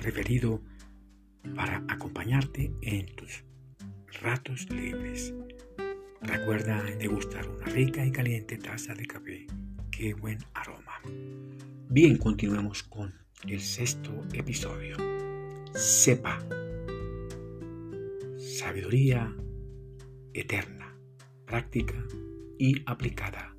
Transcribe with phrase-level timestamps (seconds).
[0.00, 0.62] preferido
[1.54, 3.44] para acompañarte en tus
[4.22, 5.34] ratos libres.
[6.22, 9.46] Recuerda degustar una rica y caliente taza de café.
[9.90, 11.00] Qué buen aroma.
[11.90, 13.12] Bien, continuemos con
[13.46, 14.96] el sexto episodio.
[15.74, 16.38] Sepa.
[18.38, 19.36] Sabiduría
[20.32, 20.96] eterna,
[21.44, 22.02] práctica
[22.58, 23.54] y aplicada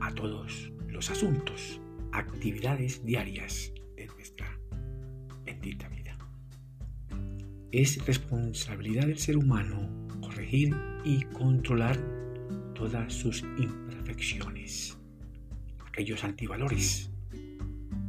[0.00, 1.80] a todos los asuntos,
[2.12, 3.72] actividades diarias
[7.72, 11.96] Es responsabilidad del ser humano corregir y controlar
[12.74, 14.98] todas sus imperfecciones,
[15.86, 17.12] aquellos antivalores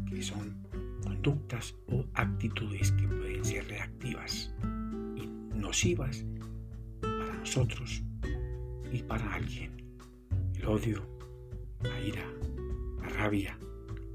[0.09, 0.67] que son
[1.03, 4.51] conductas o actitudes que pueden ser reactivas
[5.15, 6.25] y nocivas
[7.01, 8.01] para nosotros
[8.91, 9.95] y para alguien.
[10.55, 11.07] El odio,
[11.83, 12.25] la ira,
[12.99, 13.59] la rabia,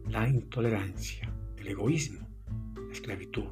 [0.08, 2.25] la intolerancia, el egoísmo,
[2.96, 3.44] esclavitud,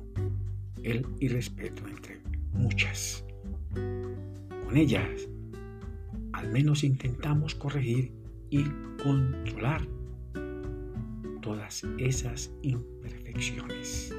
[0.82, 2.20] el irrespeto, entre
[2.52, 3.24] muchas.
[3.74, 5.28] Con ellas,
[6.32, 8.10] al menos intentamos corregir
[8.48, 8.64] y
[9.02, 9.86] controlar
[11.42, 14.14] todas esas imperfecciones.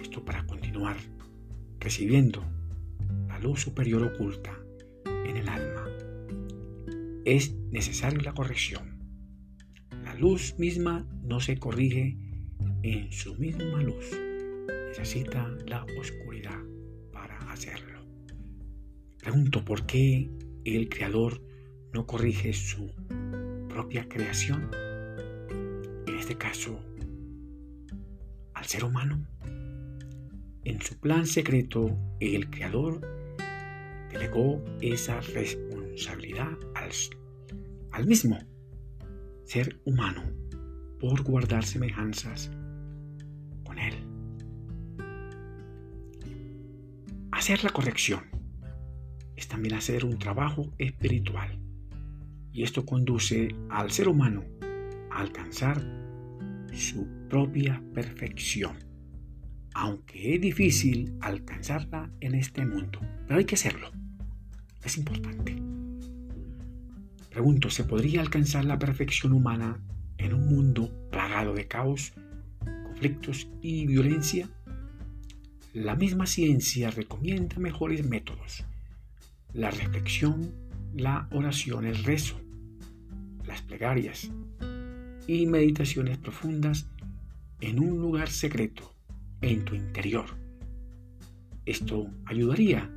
[0.00, 0.96] Esto para continuar
[1.80, 2.44] recibiendo
[3.26, 4.56] la luz superior oculta
[5.04, 5.84] en el alma.
[7.24, 9.00] Es necesaria la corrección.
[10.04, 12.29] La luz misma no se corrige
[12.82, 14.10] en su misma luz.
[14.88, 16.58] Necesita la oscuridad
[17.12, 18.00] para hacerlo.
[19.18, 20.30] Pregunto por qué
[20.64, 21.42] el Creador
[21.92, 22.90] no corrige su
[23.68, 24.70] propia creación.
[26.06, 26.80] En este caso,
[28.54, 29.26] al ser humano.
[30.64, 33.00] En su plan secreto, el Creador
[34.12, 36.90] delegó esa responsabilidad al
[37.92, 38.38] al mismo
[39.44, 40.22] ser humano
[41.00, 42.50] por guardar semejanzas
[43.78, 43.94] él.
[47.32, 48.24] Hacer la corrección
[49.36, 51.58] es también hacer un trabajo espiritual
[52.52, 54.44] y esto conduce al ser humano
[55.10, 55.82] a alcanzar
[56.72, 58.76] su propia perfección,
[59.74, 63.90] aunque es difícil alcanzarla en este mundo, pero hay que hacerlo,
[64.84, 65.56] es importante.
[67.30, 69.80] Pregunto, ¿se podría alcanzar la perfección humana
[70.18, 72.12] en un mundo plagado de caos,
[73.62, 74.48] y violencia?
[75.72, 78.64] La misma ciencia recomienda mejores métodos.
[79.52, 80.52] La reflexión,
[80.94, 82.40] la oración, el rezo,
[83.46, 84.30] las plegarias
[85.26, 86.88] y meditaciones profundas
[87.60, 88.94] en un lugar secreto,
[89.40, 90.26] en tu interior.
[91.66, 92.90] Esto ayudaría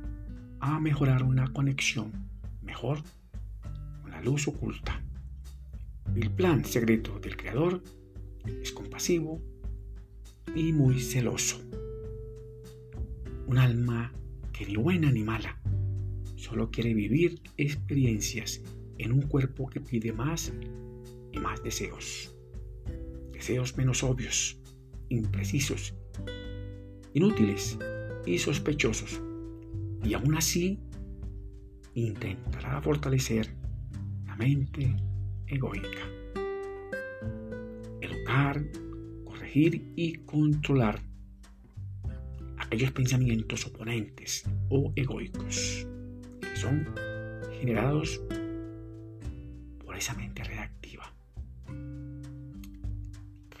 [0.60, 2.12] a mejorar una conexión
[2.62, 3.02] mejor
[4.24, 5.00] luz oculta.
[6.14, 7.82] El plan secreto del Creador
[8.62, 9.40] es compasivo
[10.54, 11.60] y muy celoso.
[13.46, 14.12] Un alma
[14.52, 15.60] que ni buena ni mala,
[16.36, 18.62] solo quiere vivir experiencias
[18.98, 20.52] en un cuerpo que pide más
[21.32, 22.34] y más deseos.
[23.32, 24.58] Deseos menos obvios,
[25.08, 25.94] imprecisos,
[27.12, 27.78] inútiles
[28.26, 29.20] y sospechosos.
[30.02, 30.78] Y aún así
[31.94, 33.64] intentará fortalecer
[34.36, 34.96] mente
[35.46, 36.08] egoica.
[38.00, 38.62] Educar,
[39.56, 41.00] y controlar
[42.58, 45.86] aquellos pensamientos oponentes o egoicos
[46.40, 46.84] que son
[47.60, 48.20] generados
[49.84, 51.04] por esa mente reactiva.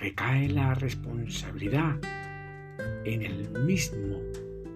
[0.00, 2.00] Recae la responsabilidad
[3.04, 4.18] en el mismo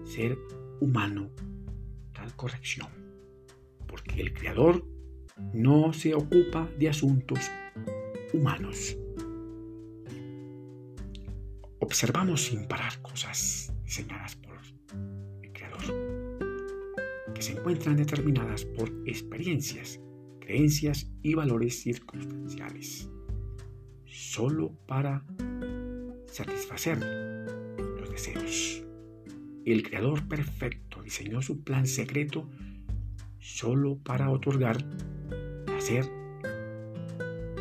[0.05, 0.37] ser
[0.79, 1.29] humano
[2.13, 2.87] tal corrección,
[3.87, 4.85] porque el Creador
[5.53, 7.39] no se ocupa de asuntos
[8.33, 8.95] humanos.
[11.89, 14.55] Observamos sin parar cosas diseñadas por
[15.41, 16.43] el Creador,
[17.33, 19.99] que se encuentran determinadas por experiencias,
[20.39, 23.09] creencias y valores circunstanciales,
[24.05, 25.25] solo para
[26.27, 26.99] satisfacer
[27.99, 28.83] los deseos.
[29.65, 32.47] El Creador perfecto diseñó su plan secreto
[33.39, 34.77] solo para otorgar
[35.65, 36.07] placer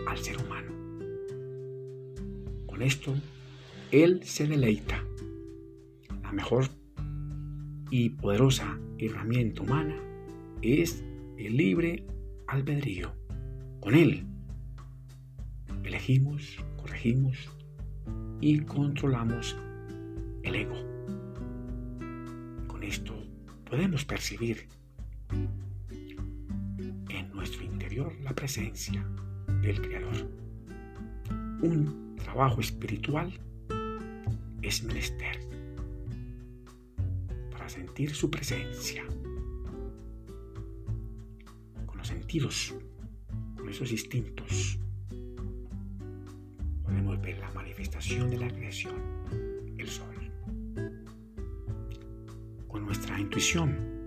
[0.07, 0.71] al ser humano.
[2.67, 3.15] Con esto,
[3.91, 5.03] Él se deleita.
[6.23, 6.69] La mejor
[7.91, 9.97] y poderosa herramienta humana
[10.61, 11.03] es
[11.39, 12.05] el libre
[12.49, 13.15] albedrío.
[13.81, 14.27] Con Él
[15.85, 17.49] elegimos, corregimos
[18.43, 19.57] y controlamos
[20.43, 20.77] el ego.
[22.67, 23.15] Con esto
[23.65, 24.69] podemos percibir
[27.09, 29.03] en nuestro interior la presencia
[29.63, 30.31] del Creador.
[31.63, 33.33] Un trabajo espiritual
[34.63, 35.41] es menester
[37.51, 39.05] para sentir su presencia
[41.87, 42.75] con los sentidos,
[43.57, 44.79] con esos instintos.
[46.83, 48.95] Podemos ver la manifestación de la creación,
[49.79, 50.15] el sol.
[52.67, 53.99] Con nuestra intuición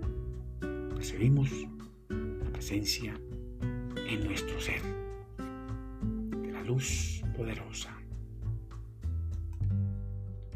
[0.96, 1.50] percibimos
[2.10, 3.14] la presencia
[4.08, 4.82] en nuestro ser
[6.42, 8.01] de la luz poderosa,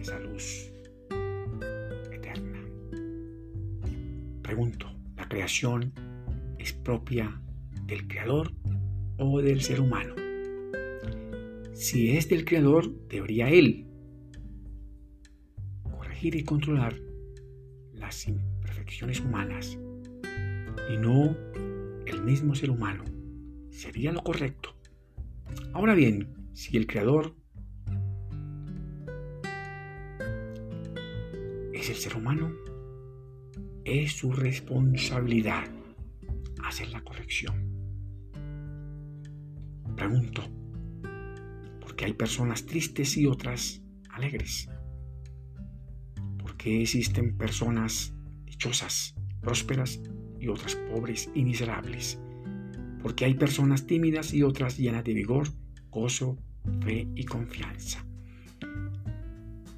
[0.05, 0.71] esa luz
[2.11, 2.63] eterna.
[4.43, 4.85] Pregunto,
[5.17, 5.91] ¿la creación
[6.59, 7.41] es propia
[7.87, 8.51] del creador
[9.17, 10.13] o del ser humano?
[11.73, 13.87] Si es del creador, debería él
[15.97, 16.95] corregir y controlar
[17.93, 19.75] las imperfecciones humanas
[20.93, 21.35] y no
[22.05, 23.03] el mismo ser humano
[23.71, 24.75] sería lo correcto.
[25.73, 27.35] Ahora bien, si el creador
[31.85, 32.51] es el ser humano,
[33.83, 35.65] es su responsabilidad
[36.63, 37.71] hacer la corrección.
[39.95, 40.41] Pregunto,
[41.79, 44.67] ¿por qué hay personas tristes y otras alegres?
[46.39, 48.13] ¿Por qué existen personas
[48.45, 50.01] dichosas, prósperas
[50.39, 52.19] y otras pobres y miserables?
[53.05, 55.49] porque hay personas tímidas y otras llenas de vigor,
[55.91, 56.39] gozo,
[56.81, 58.03] fe y confianza.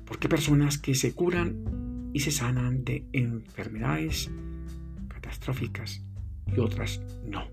[0.05, 1.76] Porque personas que se curan
[2.13, 4.29] y se sanan de enfermedades
[5.07, 6.01] catastróficas
[6.47, 7.47] y otras no.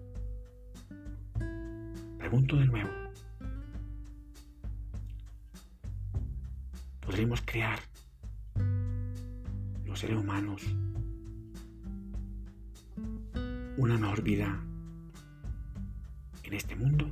[2.19, 2.91] Pregunto de nuevo.
[7.01, 7.79] ¿Podremos crear
[9.85, 10.63] los seres humanos
[13.77, 14.65] una mejor vida
[16.45, 17.11] en este mundo?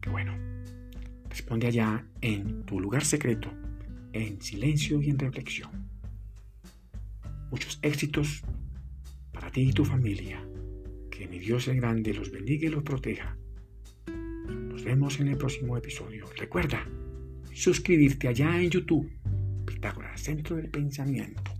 [0.00, 0.34] Qué bueno.
[1.28, 3.50] Responde allá en tu lugar secreto,
[4.12, 5.93] en silencio y en reflexión.
[7.54, 8.42] Muchos éxitos
[9.32, 10.44] para ti y tu familia.
[11.08, 13.38] Que mi Dios el grande los bendiga y los proteja.
[14.48, 16.26] Nos vemos en el próximo episodio.
[16.36, 16.84] Recuerda
[17.52, 19.08] suscribirte allá en YouTube.
[19.64, 21.53] Pitágoras, Centro del Pensamiento.